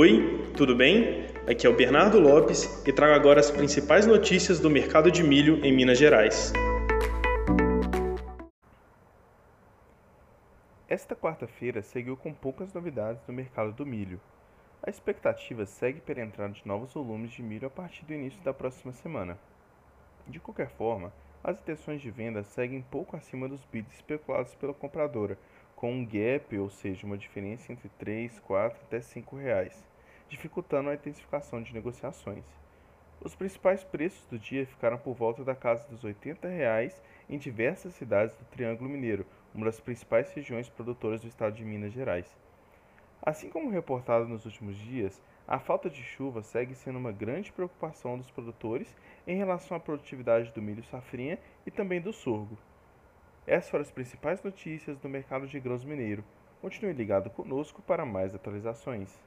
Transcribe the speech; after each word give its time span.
Oi, 0.00 0.52
tudo 0.56 0.76
bem? 0.76 1.26
Aqui 1.50 1.66
é 1.66 1.68
o 1.68 1.74
Bernardo 1.74 2.20
Lopes 2.20 2.86
e 2.86 2.92
trago 2.92 3.14
agora 3.14 3.40
as 3.40 3.50
principais 3.50 4.06
notícias 4.06 4.60
do 4.60 4.70
mercado 4.70 5.10
de 5.10 5.24
milho 5.24 5.56
em 5.66 5.74
Minas 5.74 5.98
Gerais. 5.98 6.52
Esta 10.88 11.16
quarta-feira 11.16 11.82
seguiu 11.82 12.16
com 12.16 12.32
poucas 12.32 12.72
novidades 12.72 13.26
no 13.26 13.34
mercado 13.34 13.72
do 13.72 13.84
milho. 13.84 14.20
A 14.86 14.88
expectativa 14.88 15.66
segue 15.66 16.00
pela 16.00 16.20
entrada 16.20 16.52
de 16.52 16.64
novos 16.64 16.94
volumes 16.94 17.32
de 17.32 17.42
milho 17.42 17.66
a 17.66 17.70
partir 17.70 18.04
do 18.04 18.14
início 18.14 18.40
da 18.44 18.54
próxima 18.54 18.92
semana. 18.92 19.36
De 20.28 20.38
qualquer 20.38 20.70
forma, 20.70 21.12
as 21.42 21.60
intenções 21.60 22.00
de 22.00 22.08
venda 22.08 22.44
seguem 22.44 22.82
pouco 22.82 23.16
acima 23.16 23.48
dos 23.48 23.64
bids 23.64 23.94
especulados 23.94 24.54
pela 24.54 24.72
compradora, 24.72 25.36
com 25.78 25.92
um 25.92 26.04
gap, 26.04 26.58
ou 26.58 26.68
seja, 26.68 27.06
uma 27.06 27.16
diferença 27.16 27.72
entre 27.72 27.88
3, 27.90 28.40
4 28.40 28.80
até 28.82 29.00
5 29.00 29.36
reais, 29.36 29.86
dificultando 30.28 30.90
a 30.90 30.94
intensificação 30.94 31.62
de 31.62 31.72
negociações. 31.72 32.44
Os 33.20 33.36
principais 33.36 33.84
preços 33.84 34.26
do 34.26 34.40
dia 34.40 34.66
ficaram 34.66 34.98
por 34.98 35.14
volta 35.14 35.44
da 35.44 35.54
casa 35.54 35.86
dos 35.88 36.02
80 36.02 36.48
reais 36.48 37.00
em 37.30 37.38
diversas 37.38 37.94
cidades 37.94 38.34
do 38.34 38.44
Triângulo 38.46 38.90
Mineiro, 38.90 39.24
uma 39.54 39.66
das 39.66 39.78
principais 39.78 40.32
regiões 40.32 40.68
produtoras 40.68 41.20
do 41.20 41.28
estado 41.28 41.54
de 41.54 41.64
Minas 41.64 41.92
Gerais. 41.92 42.26
Assim 43.22 43.48
como 43.48 43.70
reportado 43.70 44.26
nos 44.26 44.46
últimos 44.46 44.76
dias, 44.76 45.22
a 45.46 45.60
falta 45.60 45.88
de 45.88 46.02
chuva 46.02 46.42
segue 46.42 46.74
sendo 46.74 46.98
uma 46.98 47.12
grande 47.12 47.52
preocupação 47.52 48.18
dos 48.18 48.32
produtores 48.32 48.92
em 49.28 49.36
relação 49.36 49.76
à 49.76 49.80
produtividade 49.80 50.50
do 50.50 50.60
milho 50.60 50.82
safrinha 50.82 51.38
e 51.64 51.70
também 51.70 52.00
do 52.00 52.12
sorgo. 52.12 52.58
Essas 53.50 53.70
foram 53.70 53.80
as 53.80 53.90
principais 53.90 54.42
notícias 54.42 54.98
do 54.98 55.08
mercado 55.08 55.46
de 55.46 55.58
grãos 55.58 55.82
mineiro. 55.82 56.22
Continue 56.60 56.92
ligado 56.92 57.30
conosco 57.30 57.80
para 57.80 58.04
mais 58.04 58.34
atualizações. 58.34 59.18